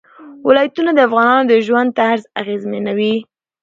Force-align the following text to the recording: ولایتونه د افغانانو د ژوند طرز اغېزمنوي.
ولایتونه 0.47 0.91
د 0.93 0.99
افغانانو 1.07 1.49
د 1.51 1.53
ژوند 1.65 1.89
طرز 1.99 2.21
اغېزمنوي. 2.41 3.15